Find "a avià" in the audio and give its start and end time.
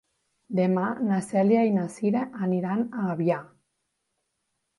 2.87-3.39